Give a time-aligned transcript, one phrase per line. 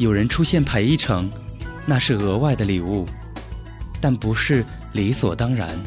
[0.00, 1.30] 有人出现陪一程，
[1.84, 3.04] 那是额外的礼物，
[4.00, 5.78] 但不是理所当然。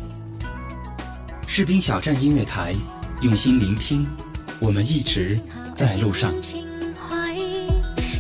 [1.48, 2.76] 士兵小站音乐台，
[3.22, 4.06] 用心聆听，
[4.60, 5.40] 我们一直
[5.76, 6.32] 在路上。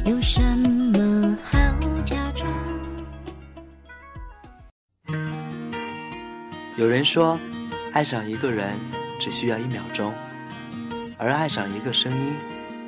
[0.03, 1.59] 有什么好
[2.03, 2.52] 假装？
[6.75, 7.40] 有人说，
[7.94, 8.66] 爱上一个人
[9.20, 10.12] 只需要一秒钟，
[11.20, 12.34] 而爱上一个声音，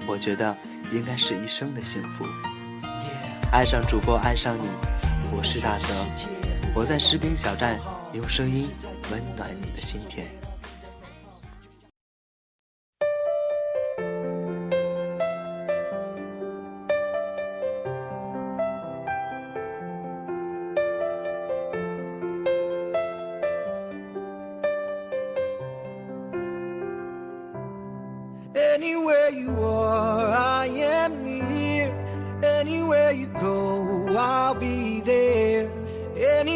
[0.08, 0.58] 我觉得
[0.92, 2.26] 应该是一生的幸福。
[3.58, 4.64] 爱上主播，爱上你，
[5.34, 5.88] 我是大泽，
[6.76, 7.80] 我在士兵小站
[8.12, 8.70] 用声音
[9.14, 10.26] 温暖你的心田。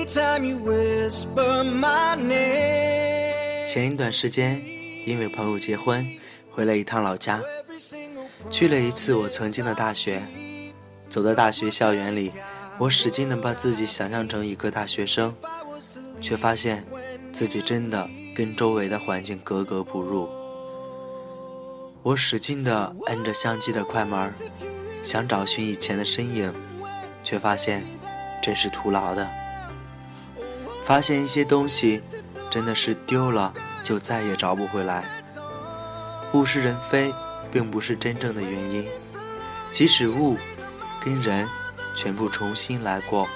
[0.09, 0.43] 前
[3.85, 4.59] 一段时间，
[5.05, 6.03] 因为朋友结婚，
[6.51, 7.39] 回了一趟老家，
[8.49, 10.19] 去了一次我曾经的大学。
[11.09, 12.31] 走在大学校园里，
[12.79, 15.31] 我使劲的把自己想象成一个大学生，
[16.19, 16.83] 却发现
[17.31, 20.27] 自己真的跟周围的环境格格不入。
[22.01, 24.33] 我使劲的摁着相机的快门，
[25.03, 26.51] 想找寻以前的身影，
[27.23, 27.85] 却发现，
[28.41, 29.29] 真是徒劳的。
[30.89, 32.01] 发现一些东西，
[32.49, 35.03] 真的是丢了就再也找不回来。
[36.33, 37.13] 物是人非，
[37.51, 38.83] 并不是真正的原因。
[39.71, 40.35] 即使物
[41.05, 41.47] 跟人
[41.95, 43.27] 全部重新来过，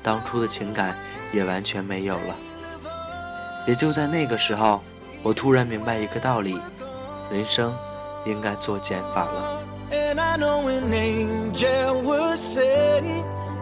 [0.00, 0.96] 当初的情感
[1.32, 2.36] 也完全没有了。
[3.66, 4.80] 也就在那个时候，
[5.24, 6.56] 我突然明白一个道理：
[7.32, 7.74] 人生
[8.26, 9.60] 应该做减法了。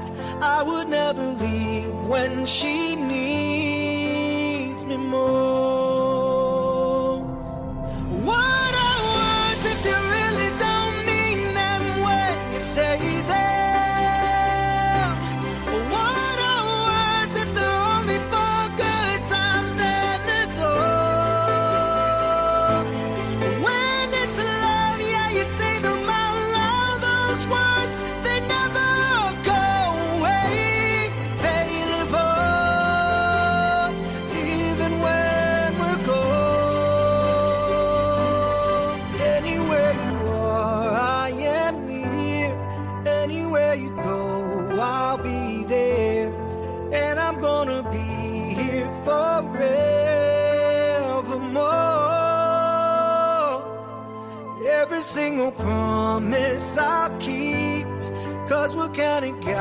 [0.42, 5.81] I would never leave when she needs me more.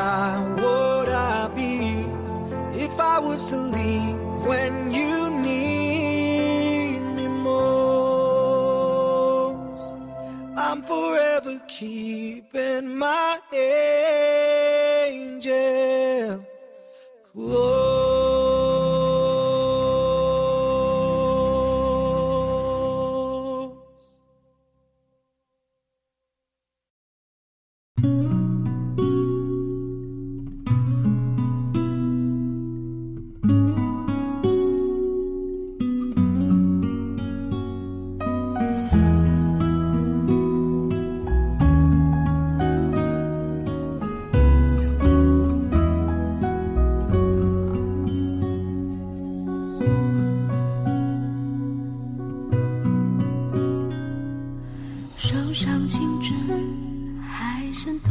[0.00, 1.74] guy would I be
[2.86, 4.18] if I was to leave
[4.48, 5.14] when you
[5.48, 9.88] need me most?
[10.64, 13.30] I'm forever keeping my
[13.88, 16.34] angel.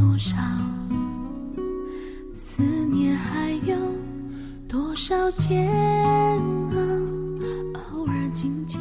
[0.08, 0.34] 多少？
[0.38, 0.42] 少
[2.34, 3.76] 思念还有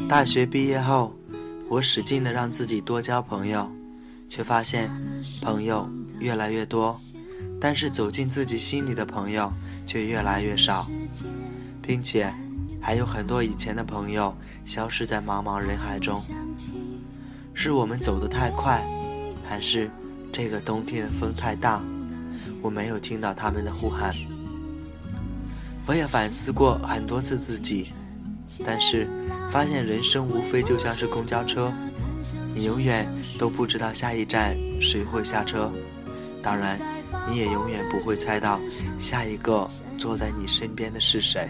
[0.08, 1.14] 大学毕业后，
[1.68, 3.70] 我使劲的让自己多交朋友，
[4.30, 4.90] 却发现
[5.42, 5.90] 朋友
[6.20, 6.98] 越来越多，
[7.60, 9.52] 但是走进自己心里的朋友
[9.86, 10.88] 却越来越少，
[11.82, 12.34] 并且
[12.80, 14.34] 还有很多以前的朋友
[14.66, 16.22] 消失在茫茫人海中。
[17.54, 18.82] 是我们走得太快，
[19.46, 19.90] 还是？
[20.32, 21.82] 这个冬天的风太大，
[22.62, 24.14] 我没有听到他们的呼喊。
[25.86, 27.88] 我也反思过很多次自己，
[28.64, 29.08] 但是
[29.52, 31.72] 发现人生无非就像是公交车，
[32.54, 33.08] 你永远
[33.40, 35.72] 都不知道下一站谁会下车。
[36.44, 36.80] 当然，
[37.28, 38.60] 你也永远不会猜到
[39.00, 39.68] 下一个
[39.98, 41.50] 坐在你身边的是谁。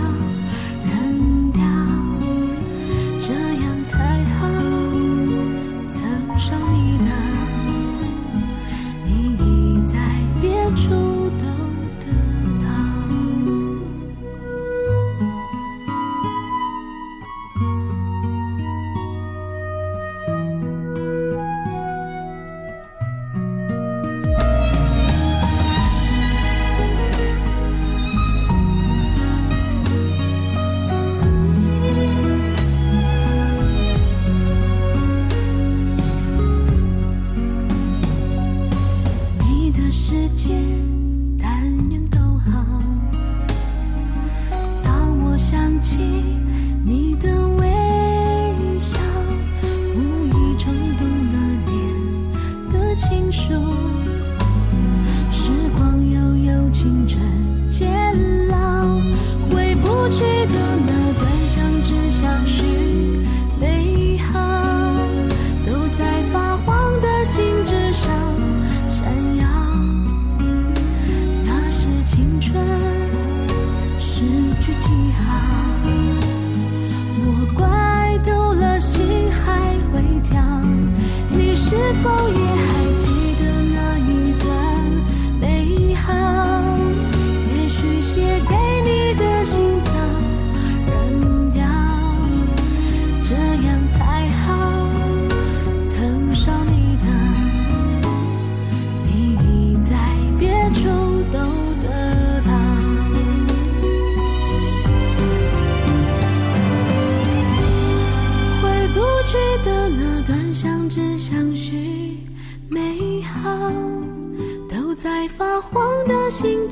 [81.93, 82.31] 风否
[82.65, 82.70] 也？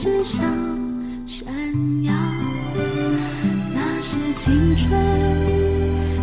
[0.02, 0.42] 至上
[1.28, 1.46] 闪
[2.06, 2.14] 耀，
[3.74, 4.98] 那是青春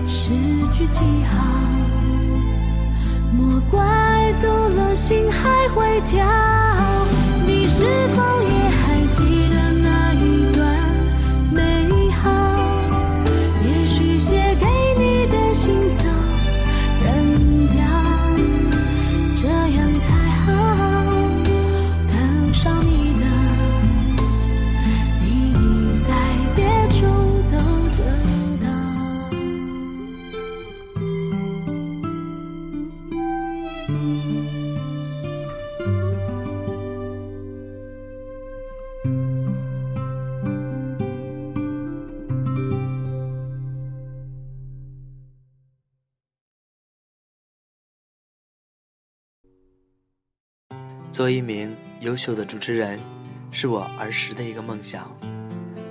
[0.09, 0.33] 诗
[0.73, 1.45] 句记号。
[3.37, 6.45] 莫怪读了心还会跳。
[51.16, 53.00] 做一名优秀的主持人，
[53.50, 55.11] 是我儿时的一个梦想，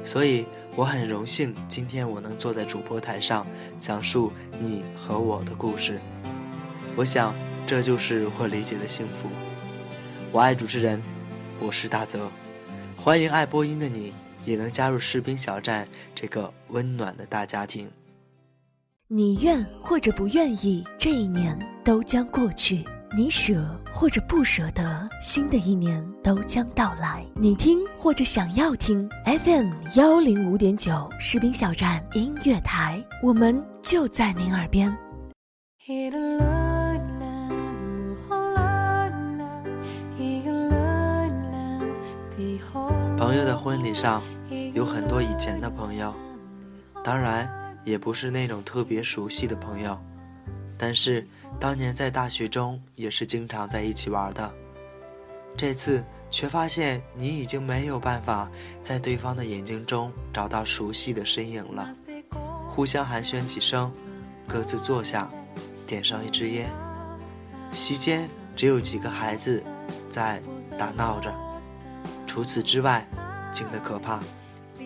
[0.04, 3.44] 所以我很荣幸今天我能坐在主播台上
[3.80, 6.00] 讲述你和我的故事。
[6.96, 7.34] 我想
[7.66, 9.28] 这就是我理解的幸福。
[10.32, 11.02] 我爱主持人，
[11.60, 12.30] 我是大泽，
[12.96, 14.14] 欢迎爱播音的你
[14.46, 17.90] 也能加入士兵小站这个温暖的大家庭。
[19.08, 22.86] 你愿或者不愿意，这一年都将过去。
[23.18, 23.56] 你舍
[23.94, 27.26] 或者不舍得，新的一年都将到来。
[27.34, 34.94] 你听或者想要听 FM 幺零五点九士兵小站音乐台，我们就在您耳边。
[43.18, 44.22] 朋友的婚礼上，
[44.74, 46.14] 有很多以前的朋友，
[47.02, 47.50] 当然
[47.86, 49.98] 也不是那种特别熟悉的朋友。
[50.78, 51.26] 但是
[51.60, 54.54] 当年在大学中也是经常在一起玩的，
[55.56, 58.50] 这次却发现你已经没有办法
[58.82, 61.90] 在对方的眼睛中找到熟悉的身影了。
[62.70, 63.90] 互相寒暄几声，
[64.46, 65.30] 各自坐下，
[65.88, 66.70] 点上一支烟。
[67.72, 69.64] 席间只有几个孩子
[70.10, 70.42] 在
[70.78, 71.34] 打闹着，
[72.28, 73.06] 除此之外，
[73.50, 74.20] 静得可怕，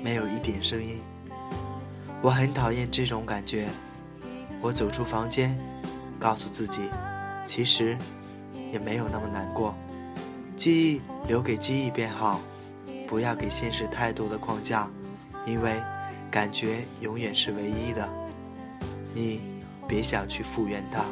[0.03, 1.00] 没有一点声音。
[2.22, 3.67] 我很讨厌这种感觉。
[4.62, 5.58] 我走出房间。
[6.19, 6.89] 告诉自己，
[7.45, 7.97] 其实
[8.73, 9.73] 也没有那么难过。
[10.57, 12.41] 记忆留给记忆便好，
[13.07, 14.91] 不要给现实太多的框架，
[15.45, 15.81] 因为
[16.29, 18.07] 感觉永远是唯一的。
[19.13, 19.41] 你
[19.88, 21.05] 别想去复原它。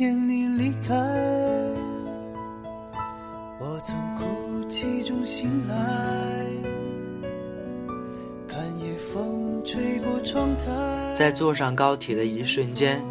[0.00, 0.96] 你离开，
[3.60, 5.74] 我从哭泣中醒来，
[8.48, 10.64] 看夜风吹过窗台。
[11.14, 13.02] 在坐上高铁的一瞬间，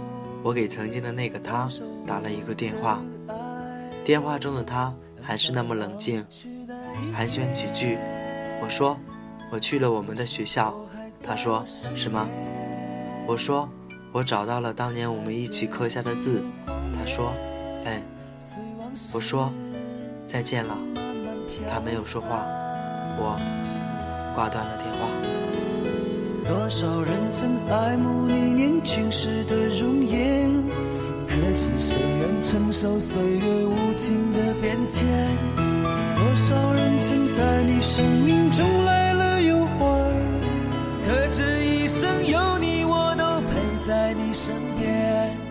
[0.41, 1.69] 我给曾经的那个他
[2.07, 2.99] 打了一个电话。
[4.03, 6.25] 电话中的他还是那么冷静，
[7.13, 7.95] 寒暄几句，
[8.59, 8.97] 我说
[9.51, 10.73] 我去了我们的学校，
[11.23, 11.63] 他说
[11.95, 12.27] 是吗？
[13.27, 13.69] 我说。
[14.13, 17.33] 我找到了当年我们一起刻下的字，他说
[17.85, 18.03] ：“嗯。”
[19.15, 19.49] 我说
[20.27, 20.77] ：“再见了。”
[21.71, 22.43] 他没有说话，
[23.17, 23.39] 我
[24.35, 25.07] 挂断了电话。
[26.45, 30.49] 多少人曾爱慕你年轻时的容颜，
[31.25, 35.07] 可是谁愿承受岁月无情的变迁？
[36.17, 38.80] 多少人曾在你生命中。
[44.41, 45.50] 身边。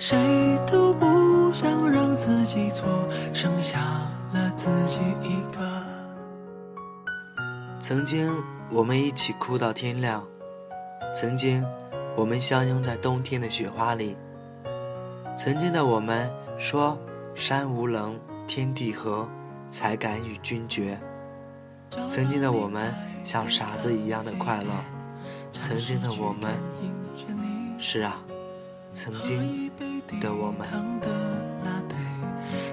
[0.00, 0.16] 谁
[0.66, 2.88] 都不想让自自己己错，
[3.34, 3.78] 剩下
[4.32, 4.50] 了
[5.20, 5.84] 一个。
[7.78, 8.34] 曾经
[8.70, 10.26] 我们一起哭到天亮，
[11.14, 11.62] 曾经，
[12.16, 14.16] 我们相拥在冬天的雪花里，
[15.36, 16.96] 曾经的我们说
[17.34, 19.28] 山无棱天地合，
[19.68, 20.98] 才敢与君绝，
[22.08, 24.70] 曾经的我们像傻子一样的快乐，
[25.52, 26.50] 曾经的我们，
[27.78, 28.18] 是啊。
[28.92, 29.70] 曾经
[30.20, 30.66] 的我们，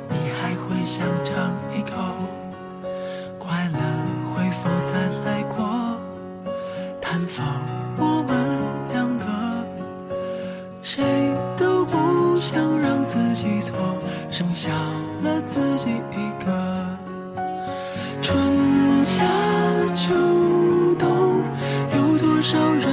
[0.09, 1.93] 你还会想尝一口？
[3.37, 3.79] 快乐
[4.33, 4.97] 会否再
[5.29, 5.63] 来过？
[6.99, 7.45] 探访
[7.99, 8.57] 我们
[8.91, 9.25] 两个，
[10.81, 11.05] 谁
[11.55, 13.75] 都不想让自己错，
[14.31, 14.71] 剩下
[15.21, 16.97] 了自己一个。
[18.23, 19.23] 春夏
[19.93, 20.15] 秋
[20.97, 21.39] 冬，
[21.95, 22.86] 有多少人？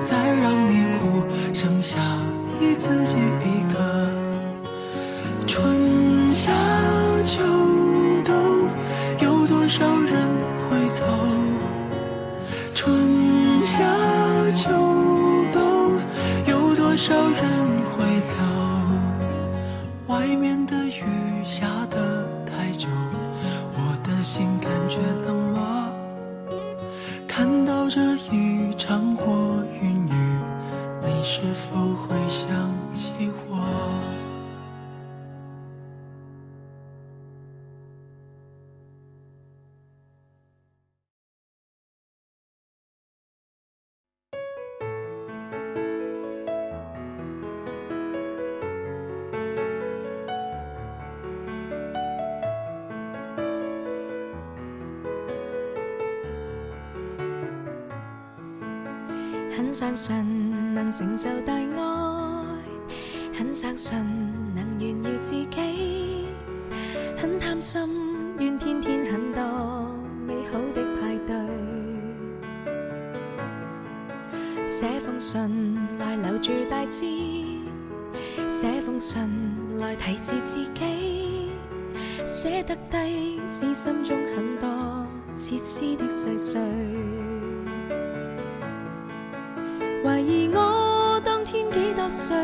[0.00, 1.22] 再让你哭，
[1.54, 1.96] 剩下
[2.60, 4.10] 你自己一个。
[5.46, 6.52] 春夏
[7.24, 7.42] 秋
[8.24, 8.68] 冬，
[9.22, 10.26] 有多少人
[10.68, 11.02] 会走？
[12.74, 13.84] 春夏
[14.52, 14.68] 秋
[15.52, 15.94] 冬，
[16.46, 17.48] 有多少人
[17.96, 20.14] 会到？
[20.14, 20.85] 外面的。
[59.56, 62.52] 很相信能成就大爱，
[63.34, 63.90] 很相信
[64.54, 66.26] 能炫耀自己，
[67.16, 67.80] 很贪心
[68.38, 69.90] 愿天天很多
[70.26, 71.36] 美好的派对。
[74.68, 75.40] 写封信
[75.98, 77.06] 来留住大志，
[78.48, 79.22] 写封信
[79.80, 81.50] 来提示自己，
[82.26, 85.06] 写得低是心中很多
[85.38, 86.60] 切丝的碎碎。
[90.06, 92.36] 怀疑我当天几多岁，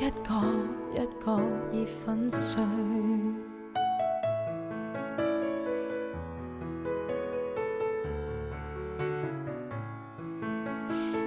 [0.00, 0.81] 一个。
[0.94, 1.40] 一角
[1.72, 2.62] 已粉碎。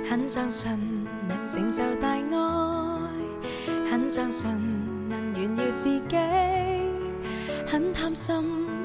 [0.07, 0.69] 很相信
[1.27, 4.49] 能成就大爱，很相信
[5.09, 6.17] 能炫耀自己，
[7.65, 8.35] 很贪心，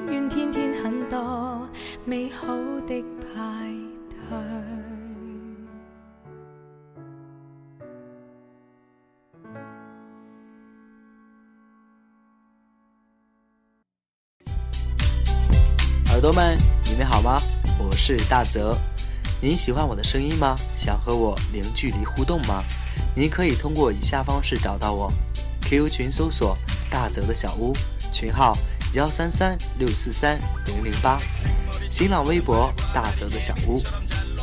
[0.07, 1.69] 愿天天很多
[2.05, 2.47] 美好
[2.87, 3.03] 的
[3.35, 3.80] 派。
[16.23, 16.55] 耳朵们，
[16.85, 17.41] 你们好吗？
[17.79, 18.77] 我是大泽，
[19.41, 20.55] 您喜欢我的声音吗？
[20.75, 22.63] 想和我零距离互动吗？
[23.15, 25.11] 您可以通过以下方式找到我
[25.61, 26.55] ：Q 群搜索
[26.91, 27.75] “大泽的小屋”，
[28.13, 28.55] 群号
[28.93, 31.17] 幺三三六四三零零八；
[31.89, 33.81] 新浪微博“大泽的小屋”。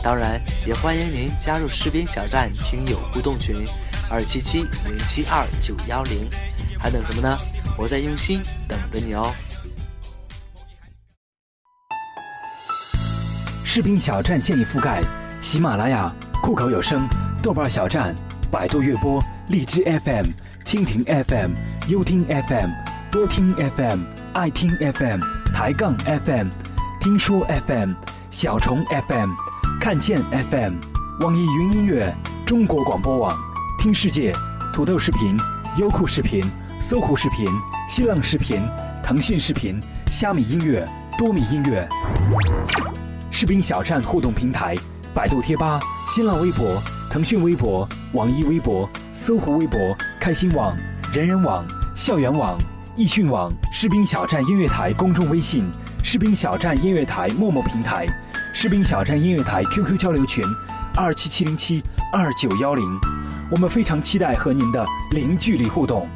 [0.02, 3.64] 当然，也欢迎您加入“士兵小站”听友互动群，
[4.10, 6.28] 二七七零七二九幺零。
[6.76, 7.36] 还等什么呢？
[7.76, 9.32] 我在用心等着你哦。
[13.78, 15.00] 视频小站现已覆盖
[15.40, 16.12] 喜马拉雅、
[16.42, 17.08] 酷狗有声、
[17.40, 18.12] 豆瓣小站、
[18.50, 20.26] 百度乐播、荔枝 FM、
[20.64, 21.52] 蜻蜓 FM、
[21.86, 22.70] 优听 FM、
[23.08, 24.00] 多听 FM、
[24.32, 25.20] 爱听 FM、
[25.54, 26.48] 抬杠 FM、
[27.00, 27.92] 听说 FM、
[28.32, 29.30] 小虫 FM、
[29.80, 30.74] 看见 FM、
[31.20, 32.12] 网易云音乐、
[32.44, 33.36] 中国广播网、
[33.78, 34.32] 听世界、
[34.72, 35.36] 土豆视频、
[35.76, 36.42] 优酷视频、
[36.80, 37.46] 搜狐视频、
[37.88, 38.60] 新浪视频、
[39.04, 39.78] 腾讯视频、
[40.10, 40.84] 虾米音乐、
[41.16, 41.88] 多米音乐。
[43.40, 44.74] 士兵小站互动平台、
[45.14, 49.78] 百度贴吧、新浪微博、腾讯微博、网易微博、搜狐微博、
[50.20, 50.76] 开心网、
[51.14, 52.58] 人人网、校园网、
[52.96, 55.70] 易讯网、士兵小站音乐台公众微信、
[56.02, 58.08] 士兵小站音乐台陌陌平台、
[58.52, 60.44] 士兵小站音乐台 QQ 交流群，
[60.96, 61.80] 二七七零七
[62.12, 62.84] 二九幺零。
[63.52, 66.08] 我们非常期待和您的零距离互动。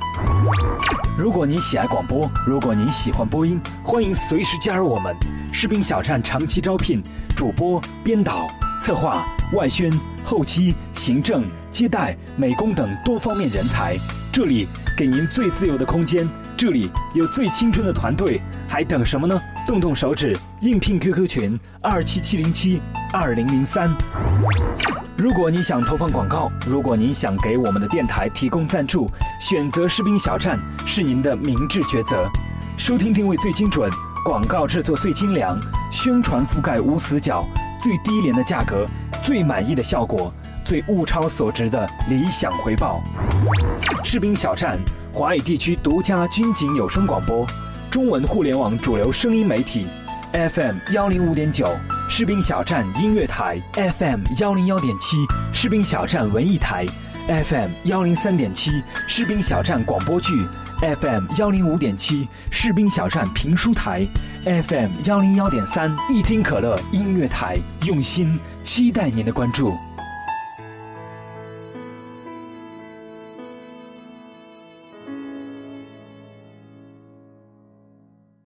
[1.22, 5.14] 如果您喜爱广播，如果您喜欢播音，欢迎随时加入我们。
[5.52, 7.00] 士兵小站长期招聘
[7.36, 8.48] 主播、编导、
[8.82, 9.88] 策划、外宣、
[10.24, 13.96] 后期、行政、接待、美工等多方面人才。
[14.32, 19.40] 这里给您最自由的空间，这里有最青春的团队，还等什么呢？
[19.64, 22.80] 动动手指，应聘 QQ 群二七七零七
[23.12, 23.88] 二零零三。
[25.22, 29.08] 如果你想投放广告，如果您想给我们的电台提供赞助，
[29.40, 32.28] 选择士兵小站是您的明智抉择。
[32.76, 33.88] 收听定位最精准，
[34.24, 35.56] 广告制作最精良，
[35.92, 37.46] 宣传覆盖无死角，
[37.80, 38.84] 最低廉的价格，
[39.22, 43.00] 最满意的效果，最物超所值的理想回报。
[44.02, 44.76] 士兵小站，
[45.14, 47.46] 华语地区独家军警有声广播，
[47.92, 49.86] 中文互联网主流声音媒体
[50.32, 51.64] ，FM 幺零五点九。
[52.14, 55.16] 士兵小站音乐台 FM 幺零幺点七，
[55.50, 56.84] 士兵小站文艺台
[57.26, 60.46] FM 幺零三点七，士兵小站广播剧
[61.00, 64.06] FM 幺零五点七，士兵小站评书台
[64.44, 69.72] FM 幺零幺点三，一听可乐音乐台，用心期待您的关注。